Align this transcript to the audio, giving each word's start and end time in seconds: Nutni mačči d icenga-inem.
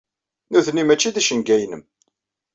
Nutni 0.51 0.83
mačči 0.85 1.09
d 1.15 1.15
icenga-inem. 1.21 1.83